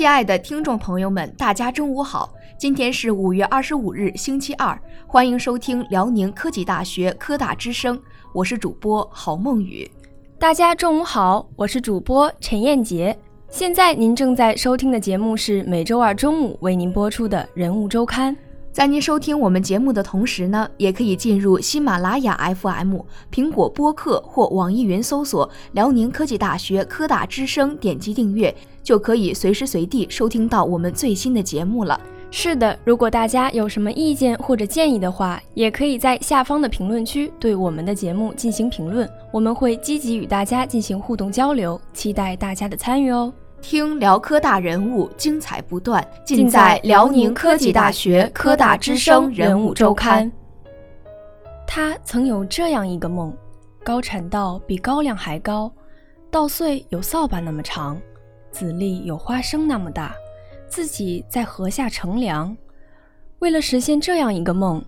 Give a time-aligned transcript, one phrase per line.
[0.00, 2.32] 亲爱的听众朋友们，大家中午好！
[2.56, 8.00] 今天是五月二十五日，星期二，欢迎收听辽宁科技大学科大之声，
[8.32, 9.86] 我是主播郝梦雨。
[10.38, 13.14] 大家中午好，我是主播陈燕杰。
[13.50, 18.34] 现在您正在收听的节目是每周二中午为您播出的人物周刊。
[18.72, 22.98] 在您收听我们节目的同时呢，也可以进入喜马拉雅 FM、
[23.32, 32.00] 苹果播客或网易云搜索“辽宁科技大学科大之声”，点击订阅，就可以随时随地收听到我们最新的节目了。
[32.30, 43.32] 是的，如果大家有什么意见或者建议的话，也可以在下方的评论区对我们的节目进行评论，我们会积极与大家进行互动交流，期待大家的参与哦。
[43.60, 50.30] 听辽科大人物，精彩不断，尽在辽宁科技大学科大之声人物周刊。
[51.66, 53.32] 他曾有这样一个梦：
[53.84, 55.70] 高产稻比高粱还高，
[56.30, 58.00] 稻穗有扫把那么长，
[58.50, 60.14] 籽粒有花生那么大，
[60.66, 62.56] 自己在河下乘凉。
[63.38, 64.82] 为了实现这样一个梦，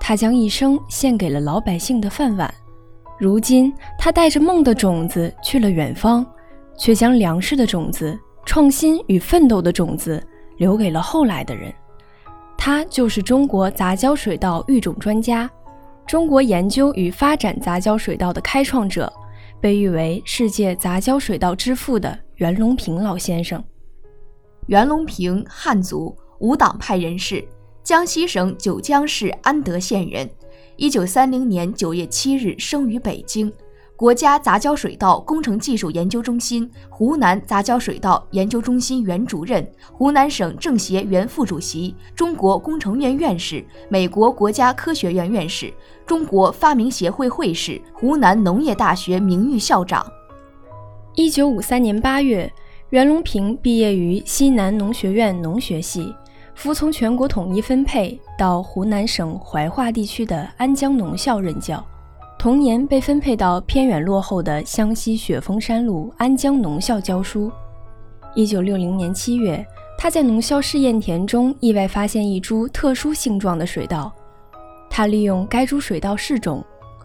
[0.00, 2.52] 他将一生献给了老百姓的饭碗。
[3.18, 6.26] 如今，他带着梦的种子去了远方。
[6.76, 10.22] 却将粮食的种子、创新与奋斗的种子
[10.58, 11.72] 留给了后来的人。
[12.56, 15.50] 他就是中国杂交水稻育种专家，
[16.06, 19.12] 中国研究与发展杂交水稻的开创者，
[19.60, 23.62] 被誉为世界杂交水稻之父的袁隆平老先生。
[24.66, 27.46] 袁隆平，汉族，无党派人士，
[27.82, 30.28] 江西省九江市安德县人。
[30.76, 33.52] 一九三零年九月七日生于北京。
[33.96, 45.72] 国家杂交水稻工程技术研究中心湖南杂交水稻研究中心原主任、湖南省政协原副主席、中国工程院院士、美国国家科学院院士、
[46.04, 50.04] 中国发明协会会士、湖南农业大学名誉校长。
[51.14, 52.52] 一九五三年八月，
[52.90, 56.12] 袁隆平毕业于西南农学院农学系，
[56.56, 61.82] 服从全国统一分配到湖南省怀化地区的安江农校任教。
[62.38, 67.50] 同年被分配到偏远落后的湘西雪峰山路安江农校教书。
[68.34, 69.64] 一九六零年七月，
[69.96, 74.12] 他在农校试验田中意外发现一株特殊性状的水稻。
[74.90, 76.62] 他利用该株水稻试种，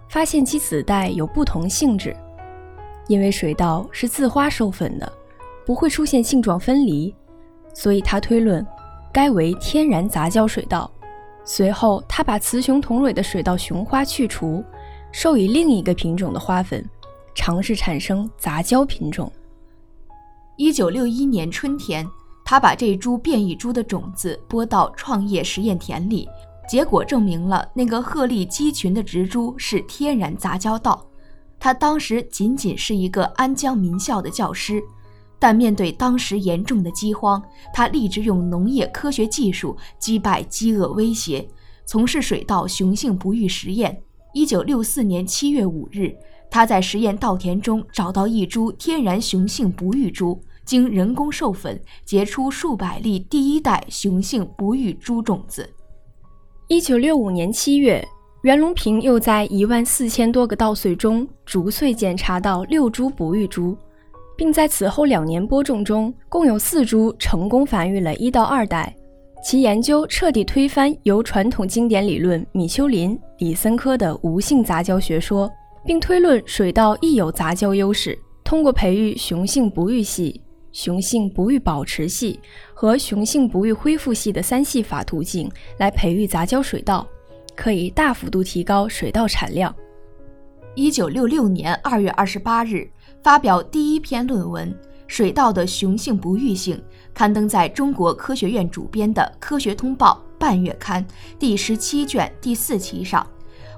[0.09, 2.15] 发现其子代有不同性质。
[3.07, 5.11] 因为水稻是自花授粉的，
[5.65, 7.15] 不会出现性状分离，
[7.73, 8.65] 所以他推论
[9.11, 10.91] 该为天然杂交水稻。
[11.45, 14.63] 随后，他把雌雄同蕊的水稻雄花去除。
[15.11, 16.87] 授以另一个品种的花粉，
[17.33, 19.31] 尝试产生杂交品种。
[20.55, 22.07] 一九六一年春天，
[22.45, 26.27] 他把这株变异株的种子播到创业实验田里，
[26.69, 31.05] 结果证明了那个鹤立鸡群的植株是天然杂交稻。
[31.59, 34.81] 他当时仅仅是一个安江民校的教师，
[35.39, 37.41] 但面对当时严重的饥荒，
[37.73, 41.45] 他立志用农业科学技术击败饥饿威胁，
[41.85, 44.01] 从事水稻雄性不育实验。
[44.39, 46.15] 一九六四年七月五日，
[46.49, 55.69] 他在实验稻田中找到一株天然雄性不育株，经人工授粉，结出数百粒第一代雄性不育株种子。
[56.69, 58.01] 一九六五年七月，
[58.43, 63.77] 袁隆平又在一万四千多个稻穗中逐穗检查到六株不育株，
[64.37, 68.95] 并在此后两年播种中，共有四株成功繁育了一到二代。
[69.41, 75.49] 其研究彻底推翻由传统经典理论米丘林、李森科的无性杂交学说，
[75.85, 78.17] 并推论水稻亦有杂交优势。
[78.43, 80.41] 通过培育雄性不育系、
[80.71, 82.39] 雄性不育保持系
[82.73, 87.07] 和雄性不育恢复系的三系法途径来培育杂交水稻，
[87.55, 89.73] 可以大幅度提高水稻产量。
[90.75, 92.89] 一九六六年二月二十八日，
[93.23, 94.77] 发表第一篇论文。
[95.09, 96.79] 水稻的雄性不育性
[97.15, 101.03] 刊登在中国科学院主编的《科学通报》半月刊
[101.39, 103.25] 第十七卷第四期上。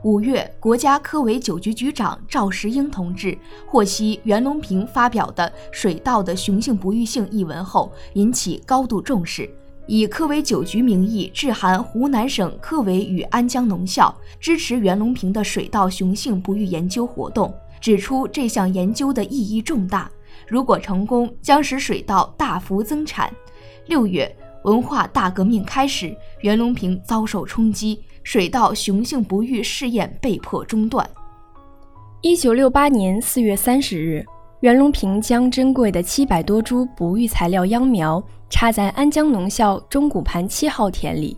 [0.03, 3.35] 五月，国家科委九局局长赵石英同志
[3.65, 9.49] 获悉袁隆平发表的《水稻的雄性不育性》一文后，引起高度重视，
[9.87, 20.11] 以科委九局名义致函湖南省科委与安江农校，支持袁隆平的水稻雄性不育研究活动，指出这项研究的意义重大。
[20.47, 23.31] 如果成功，将使水稻大幅增产。
[23.87, 24.33] 六月，
[24.63, 31.07] 文化大革命开始，袁隆平遭受冲击，水稻雄性不育试验被迫中断。
[32.21, 34.23] 一九六八年四月三十日，
[34.59, 41.35] 袁隆平将珍贵的七百多株不育材料秧苗插在安江农校钟谷盘七号田里，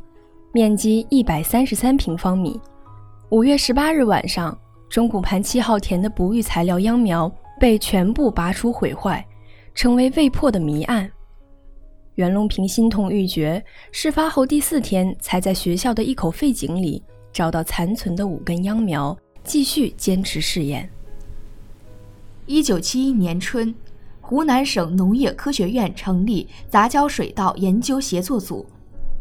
[0.51, 2.59] 面积一百三十三平方米。
[3.29, 4.55] 五月十八日晚上，
[4.89, 7.31] 钟谷盘七号田的不育材料秧苗。
[7.63, 9.25] 被全部拔出毁坏，
[9.73, 11.09] 成为未破的谜案。
[12.15, 17.01] 袁隆平心痛欲绝，事发后第四天才在学校的一口废井里
[17.31, 20.89] 找到残存的五根秧苗，继续坚持试验。
[22.47, 23.73] 一九七一年春，
[24.19, 28.65] 湖南省农业科学院成立杂交水稻研究协作组，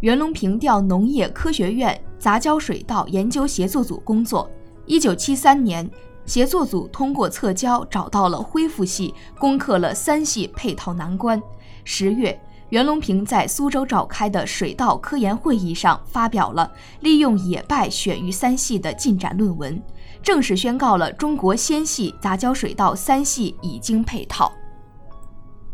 [0.00, 4.50] 袁隆平调农业科学院杂交水稻研究协作组工作。
[4.84, 5.88] 一九七三年，
[6.24, 11.42] 协作组通过测交找到了恢复系，攻克了三系配套难关。
[11.84, 12.38] 十月。
[12.70, 19.78] 袁隆平在苏州召开的水稻科研会议上发表了利用野败选育三系的进展论文，
[20.22, 24.50] 正式宣告了中国先系杂交水稻三系已经配套。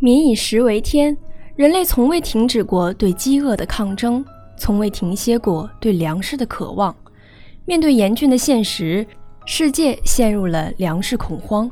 [0.00, 1.16] 民以食为天，
[1.54, 4.24] 人类从未停止过对饥饿的抗争，
[4.56, 6.92] 从未停歇过对粮食的渴望。
[7.64, 9.06] 面对严峻的现实，
[9.50, 11.68] 世界陷入了粮食恐慌，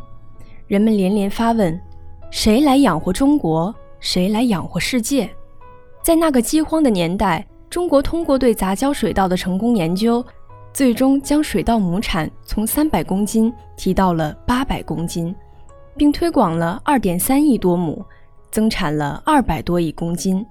[0.67, 1.79] 人们连连发问：
[2.31, 3.73] 谁来养活中国？
[4.01, 5.29] 谁来养活世界？
[6.03, 10.25] 在那个饥荒的年代，中国通过对杂交水稻的成功研究，
[10.73, 15.37] 最终将水稻亩产从三百公斤提到了八百公斤，
[15.99, 18.03] 并推广了二点三亿多亩，
[18.51, 20.45] 增产了二百多亿公斤。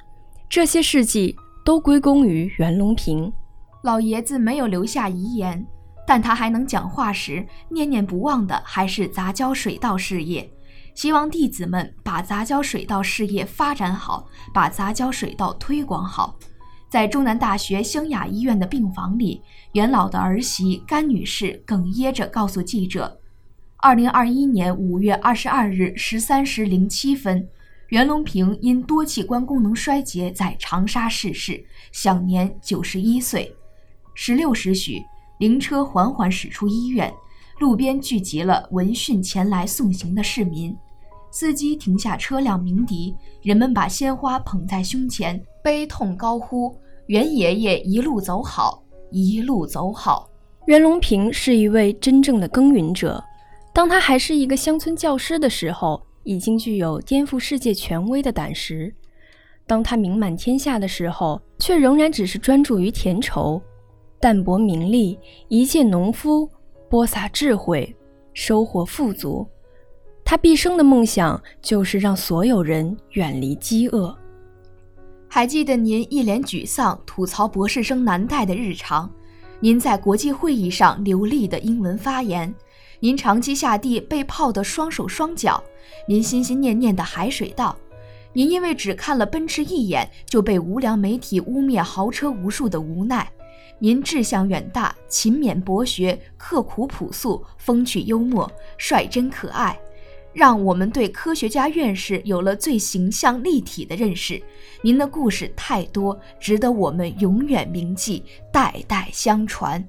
[0.47, 1.35] 这些事迹
[1.65, 3.33] 都归功于袁隆平。
[3.81, 5.65] 老爷子没有留下遗言，
[6.07, 10.49] 但他还能讲话时，念念不忘的还是杂交水稻事业。
[10.93, 16.37] 希望弟子们把杂交水稻事业发展好，把杂交水稻推广好。
[16.87, 19.41] 在中南大学湘雅医院的病房里，
[19.73, 23.19] 袁老的儿媳甘女士哽咽着告诉记者
[23.77, 27.45] ：“二零二一年五月二十二日十三时零七分，
[27.89, 31.61] 袁隆平因多器官功能衰竭在长沙逝世，
[31.91, 33.53] 享年九十一岁。
[34.13, 35.03] 十六时许，
[35.39, 37.13] 灵车缓缓驶出医院，
[37.59, 40.75] 路边聚集了闻讯前来送行的市民。”
[41.31, 46.73] 司机停下车辆鸣笛，人们把鲜花捧在胸前，悲痛高呼
[47.07, 50.29] ：“袁爷爷一路走好，一路走好。”
[50.65, 53.21] 袁隆平是一位真正的耕耘者。
[53.73, 58.89] 当他还是一个乡村教师的时候，已经具有颠覆世界权威的胆识；
[59.67, 63.61] 当他名满天下的时候，却仍然只是专注于田畴，
[64.19, 65.17] 淡泊名利，
[65.47, 66.49] 一介农夫，
[66.89, 67.95] 播撒智慧，
[68.33, 69.47] 收获富足。
[70.23, 74.15] 他毕生的梦想就是让所有人远离饥饿。
[75.27, 79.11] 还记得您一脸沮丧吐槽博士生难带的日常，
[79.59, 82.51] 您在国际会议上流利的英文发言，
[82.99, 85.61] 您长期下地被泡的双手双脚，
[86.07, 87.75] 您心心念念的海水稻，
[88.33, 93.29] 您因为只看了奔驰一眼就被无良媒体污蔑豪车无数的无奈，
[93.79, 99.77] 您志向远大，勤勉博学，刻苦朴素，风趣幽默，率真可爱。
[100.33, 104.41] 让我们对科学家院士有了最形象立体的认识。
[104.81, 109.81] 您的故事太多，值得我们永远铭记，代代相传。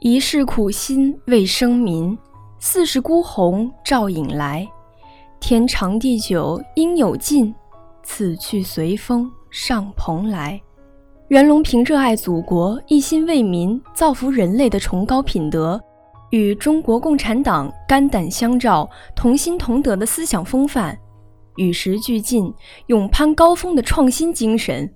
[0.00, 2.18] 一世苦心为生民，
[2.58, 4.68] 四世孤鸿照影来。
[5.38, 7.54] 天长地久应有尽，
[8.02, 10.60] 此去随风上蓬莱。
[11.28, 15.82] 袁隆平热爱祖国、一心为民、造福人类的崇高品德。
[16.30, 20.98] 与中国共产党肝胆相照、同心同德的思想风范，
[21.56, 22.52] 与时俱进、
[22.88, 24.92] 勇攀高峰的创新精神，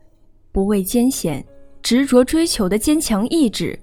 [0.52, 1.42] 不畏艰险、
[1.80, 3.78] 执着追求的坚强意志，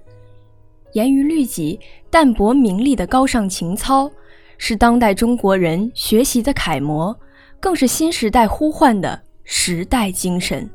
[0.92, 4.08] 严于律己、淡泊名利的高尚情操，
[4.56, 7.18] 是当代中国人学习的楷模，
[7.58, 10.68] 更是新时代呼唤的时代精神。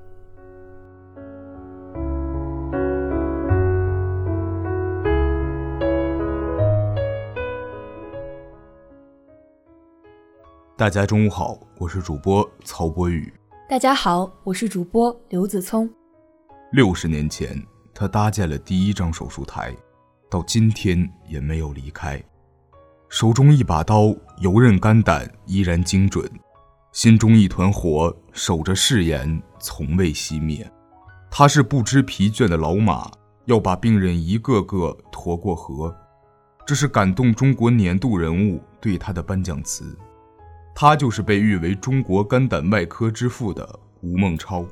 [10.82, 13.32] 大家中午好，我是主播曹博宇。
[13.70, 15.88] 大家好，我是主播刘子聪。
[16.72, 17.56] 六十年前，
[17.94, 19.76] 他搭建了第一张手术台，
[20.28, 22.20] 到今天也没有离开。
[23.10, 24.06] 手中一把刀，
[24.40, 26.26] 游刃肝胆，依然精准；
[26.92, 30.68] 心中一团火，守着誓言，从未熄灭。
[31.30, 33.08] 他是不知疲倦的老马，
[33.46, 35.96] 要把病人一个个驮过河。
[36.66, 39.96] 这是感动中国年度人物对他的颁奖词。
[40.74, 44.66] 他就是被誉为中国肝胆外科之父的吴孟超。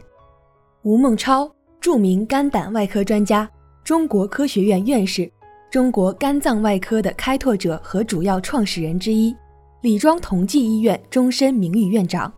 [0.83, 3.49] 吴孟超，著名肝胆外科专家，
[3.83, 5.29] 中国科学院院士，
[5.69, 9.35] 中国肝脏外科的开拓者和主要创始人之一，
[9.81, 12.31] 李庄同济医院终身名誉院长。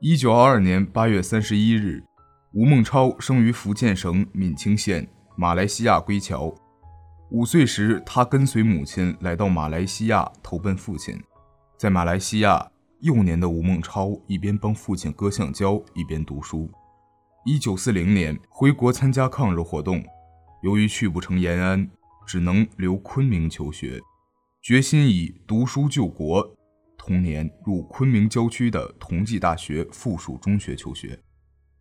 [0.00, 2.02] 一九二二年八月三十一日，
[2.52, 6.52] 吴孟超生于福建省闽清县马来西亚归侨。
[7.30, 11.14] 五岁时，他跟随母亲来到马来西亚投奔父亲，
[11.76, 12.66] 在马来西亚。
[13.00, 16.68] 幼年的吴孟超一边帮父亲割橡胶，一边读书。
[17.46, 20.04] 一九四零年回国参加抗日活动，
[20.62, 21.88] 由于去不成延安，
[22.26, 24.00] 只能留昆明求学，
[24.60, 26.54] 决心以读书救国。
[26.96, 31.18] 同年入昆明郊区的同济大学附属中学求学。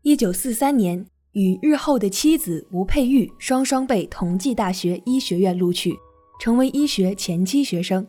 [0.04, 5.94] 一九四三年，与日后的妻子吴佩玉双双被同济大学医学院录取，
[6.40, 8.08] 成为医学前期学生。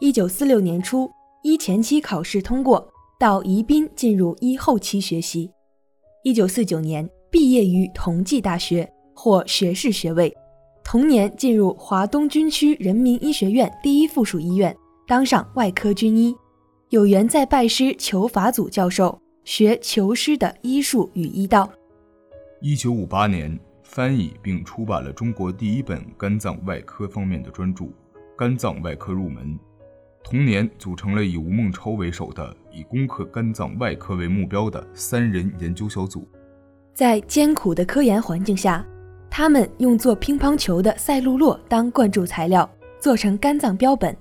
[0.00, 1.10] 一九四六年初，
[1.42, 2.86] 一前期考试通过，
[3.18, 5.50] 到宜宾进入一后期学习。
[6.22, 10.30] 一九四九年毕业于同济大学，获学士学位。
[10.84, 16.36] 同年进入华东军区人民医学院第一附属医院，当上外科军医。
[16.90, 19.18] 有缘在拜师求法祖教授。
[19.42, 21.68] 学求师的医术与医道。
[22.60, 27.84] 一九五八年，翻译并出版了中国第一本肝脏外科方面的专著
[28.36, 29.58] 《肝脏外科入门》。
[30.22, 36.28] 同年，组成了以吴孟超为首的以攻克肝脏外科为目标的三人研究小组。
[36.94, 38.84] 在艰苦的科研环境下，
[39.30, 42.68] 他们用做乒乓球的赛璐珞当灌注材料，
[43.00, 44.16] 做成肝脏标本，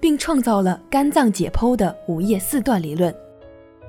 [0.00, 3.14] 并创造了肝脏解剖的五叶四段理论。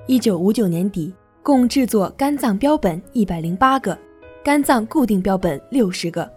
[0.07, 3.98] 一九五九年底，共制作肝脏标本一百零八个，
[4.43, 6.31] 肝脏固定标本六十个。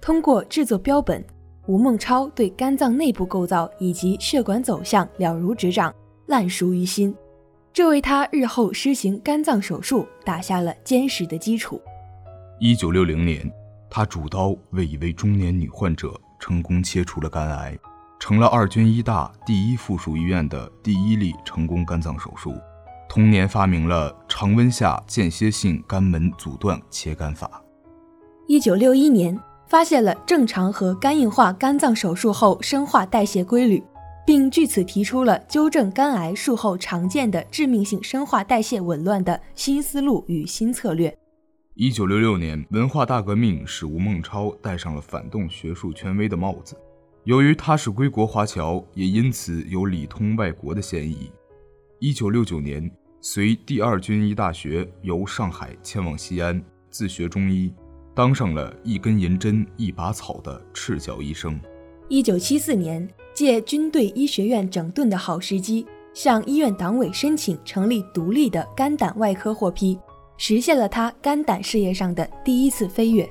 [0.00, 1.22] 通过制作标本，
[1.66, 5.94] 吴孟超对肝脏内部构造以及血管走向了如指掌，
[6.26, 7.14] 烂熟于心，
[7.72, 11.80] 这为他日后施行肝脏手术打下了坚实的基础。
[12.58, 13.48] 一九六零年，
[13.88, 17.78] 他主刀为一位中年女患者成功切除了肝癌，
[18.18, 22.54] 成了二军医大第一附属医院的第一例成功肝脏手术。
[23.08, 27.62] 同年发明了常温下间歇性肝门阻断切肝法。
[28.48, 29.38] 一九六一年，
[29.72, 33.82] 发现了正常和肝硬化肝脏手术后生化代谢规律，
[34.26, 41.16] 并据此提出了纠正肝癌术后常见的致命性生化代谢紊乱的新思路与新策略。
[41.72, 46.76] 一九六六年，文化大革命使吴孟超戴上了反动学术权威的帽子，
[47.24, 51.32] 由于他是归国华侨，也因此有里通外国的嫌疑。
[51.98, 52.90] 一九六九年。
[53.22, 56.60] 随第二军医大学由上海迁往西安，
[56.90, 57.72] 自学中医，
[58.14, 61.58] 当上了一根银针一把草的赤脚医生。
[62.08, 69.98] 一九七四年，借军队医学院整顿的好时机，向医院党委申请成立独立的肝胆外科获批，
[70.36, 73.26] 实现了他肝胆事业上的第一次飞跃。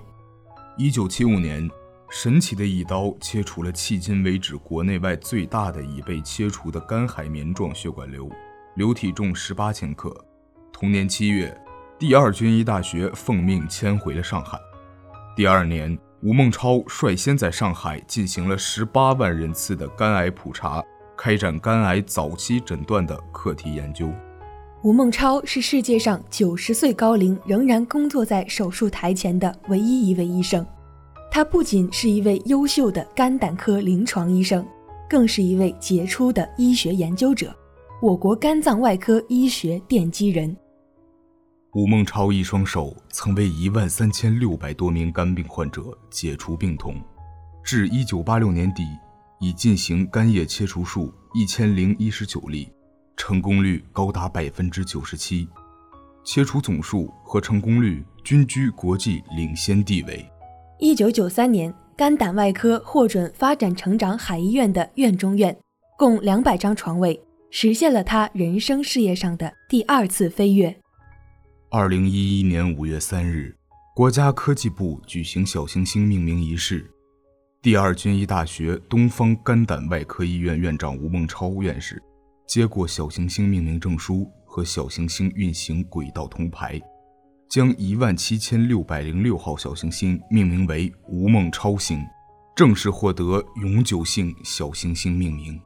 [0.77, 1.69] 一九七五年，
[2.09, 8.27] 神奇的一刀切除了迄今为止国内外最大的已被切除的肝海绵状血管瘤。
[8.75, 10.11] 瘤体重十八千克。
[10.71, 11.55] 同年七月，
[11.99, 14.57] 第二军医大学奉命迁回了上海。
[15.33, 20.83] 第二年，吴孟超率先在上海进行了十八万人次的肝癌普查，
[21.17, 24.09] 开展肝癌早期诊断的课题研究。
[24.83, 30.65] 吴孟超是世界上九十岁高龄仍然工作在手术台前的唯一一位医生。
[31.31, 34.65] 他不仅是一位优秀的肝胆科临床医生，
[35.09, 37.55] 更是一位杰出的医学研究者。
[38.01, 40.53] 我国肝脏外科医学奠基人
[41.73, 47.01] 吴孟超一双手曾为一万三千六百多名肝病患者解除病痛，
[47.63, 48.83] 至一九八六年底，
[49.39, 52.69] 已进行肝叶切除术一千零一十九例，
[53.15, 55.47] 成功率高达百分之九十七，
[56.25, 60.29] 切除总数和成功率均居国际领先地位。
[60.77, 65.57] 一九九三年，肝胆外科获准发展成长海医院的院中院，
[65.97, 67.17] 共两百张床位。
[67.49, 70.77] 实现了他人生事业上的第二次飞跃。
[71.73, 73.55] 二零一一年五月三日，
[73.95, 76.85] 国家科技部举行小行星命名仪式，
[77.61, 82.03] 第二军医大学东方肝胆外科医院院长吴孟超院士
[82.45, 86.77] 接过小行星命名证书和小行星运行轨道铜牌，
[87.49, 92.05] 将一万七千六百零六号小行星命名为吴孟超星，
[92.53, 95.57] 正式获得永久性小行星命名。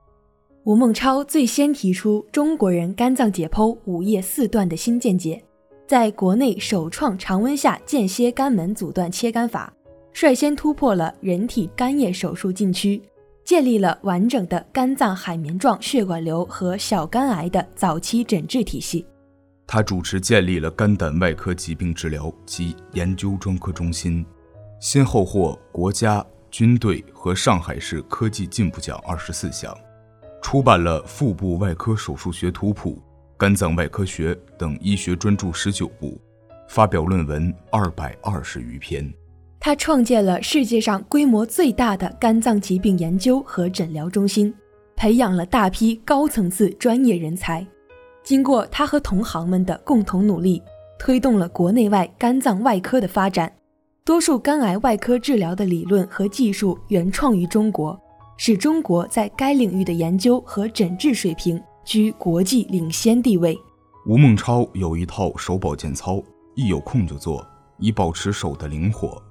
[0.65, 5.43] 吴孟超最先提出中国人肝脏解剖五叶四段的新见解，
[5.87, 9.71] 在国内首创常温下间歇肝门阻断切肝法，
[10.13, 12.99] 率先突破了人体肝叶手术禁区，
[13.43, 19.05] 建立了完整的肝脏海绵状血管瘤和小肝癌的早期诊治体系。
[19.67, 24.25] 他主持建立了肝胆外科疾病治疗及研究专科中心，
[24.79, 29.75] 先后获国家、军队和上海市科技进步奖二十四项。
[30.41, 32.91] 出版了《腹部外科手术学图谱》
[33.37, 36.17] 《肝脏外科学》等医学专著十九部，
[36.69, 39.13] 发表论文二百二十余篇。
[39.59, 44.53] 他创建了世界上规模最大的肝脏疾病研究和诊疗中心，
[44.95, 47.65] 培养了大批高层次专业人才，
[48.23, 50.63] 经过他和同行们的共同努力，
[50.97, 53.51] 推动了国内外肝脏外科的发展。
[54.05, 57.99] 多数肝癌外科治疗的理论和技术原创于中国，
[58.37, 63.57] 使中国在该领域的研究和诊治水平居国际领先地位。
[64.07, 66.21] 吴孟超有一套手保健操，
[66.55, 67.45] 一有空就做，
[67.77, 69.21] 以保持手的灵活。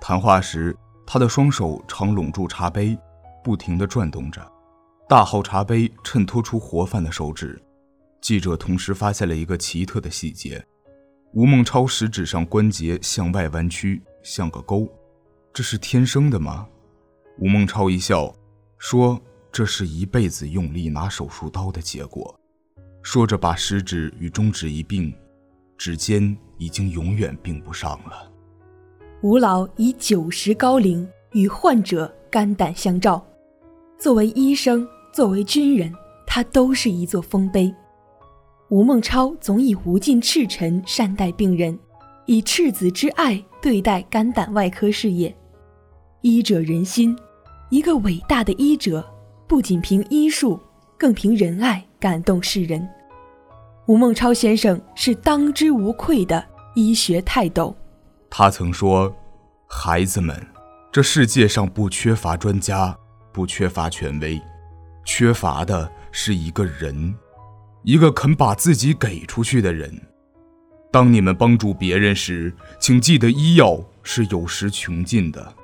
[0.00, 0.76] 谈话时，
[1.06, 2.96] 他的双手常拢住茶杯，
[3.42, 4.46] 不停地转动着，
[5.08, 7.60] 大号茶杯衬托出活泛的手指。
[8.20, 10.64] 记者同时发现了一个奇特的细节。
[11.32, 14.88] 吴孟超食指上关节向外弯曲，像个钩，
[15.52, 16.66] 这是天生的吗？
[17.38, 18.34] 吴孟超一笑，
[18.78, 19.20] 说
[19.56, 22.38] ：“这是一辈子用力拿手术刀的结果。”
[23.00, 25.10] 说着，把食指与中指一并，
[25.78, 28.30] 指尖已经永远并不上了。
[29.22, 33.26] 吴老以九十高龄与患者肝胆相照，
[33.98, 35.90] 作为医生，作为军人，
[36.26, 37.74] 他都是一座丰碑。
[38.68, 41.78] 吴孟超总以无尽赤诚善待病人，
[42.26, 45.34] 以赤子之爱对待肝胆外科事业。
[46.20, 47.18] 医者仁心，
[47.70, 49.02] 一个伟大的医者
[49.48, 50.60] 不仅凭医术，
[50.98, 52.86] 更凭仁爱感动世人。
[53.86, 57.74] 吴孟超先生是当之无愧的医学泰斗。
[58.28, 59.14] 他曾说
[59.68, 60.44] ：“孩子们，
[60.90, 62.96] 这世界上不缺乏专家，
[63.32, 64.40] 不缺乏权威，
[65.04, 67.14] 缺乏的是一个人。”
[67.84, 70.02] 一个肯把自己给出去的人。
[70.90, 75.54] 当你们帮助别人时，请记得医药是有时穷尽的，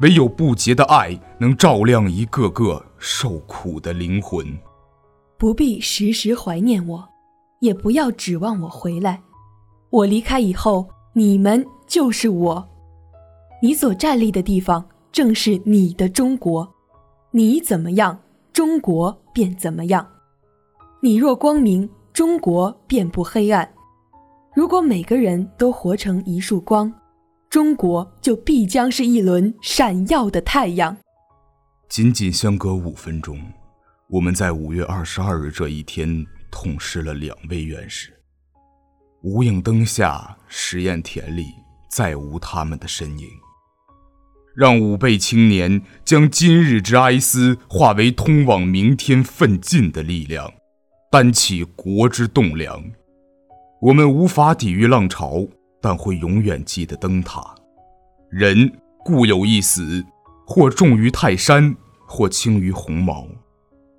[0.00, 4.46] 唯有不竭的爱能照亮一个个受苦的灵魂。
[5.38, 7.08] 不必时时怀念我，
[7.60, 9.22] 也不要指望我回来。
[9.90, 12.68] 我离开以后，你们就是我。
[13.62, 16.74] 你所站立的地方，正是你的中国。
[17.30, 18.18] 你怎么样，
[18.52, 20.06] 中国便怎么样。
[21.00, 23.70] 你若光明，中国便不黑暗。
[24.54, 26.92] 如果每个人都活成一束光，
[27.56, 30.94] 中国就必将是一轮闪耀的太阳。
[31.88, 33.40] 仅仅相隔五分钟，
[34.10, 38.12] 我们在五月二十二日这一天痛失了两位院士。
[39.22, 41.46] 无影灯下，实验田里
[41.90, 43.26] 再无他们的身影。
[44.54, 50.52] 让吾辈青年将今日之哀思化为通往明天奋进的力量。
[51.10, 52.84] 担起国之栋梁，
[53.80, 55.46] 我们无法抵御浪潮，
[55.80, 57.54] 但会永远记得灯塔。
[58.28, 58.70] 人
[59.04, 60.04] 固有一死，
[60.46, 61.74] 或重于泰山，
[62.06, 63.26] 或轻于鸿毛。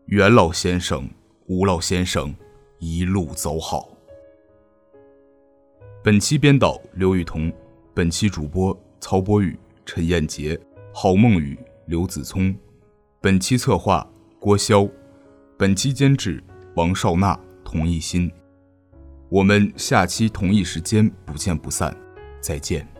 [0.07, 1.09] 袁老先生、
[1.47, 2.33] 吴老先生，
[2.79, 3.89] 一路走好。
[6.03, 7.51] 本期编导刘雨桐，
[7.93, 10.59] 本期主播曹博宇、陈彦杰、
[10.93, 12.55] 郝梦雨、刘子聪，
[13.21, 14.07] 本期策划
[14.39, 14.89] 郭潇，
[15.57, 16.43] 本期监制。
[16.75, 18.31] 王少娜，同一新。
[19.29, 21.95] 我们下期同一时间不见不散，
[22.39, 22.96] 再见。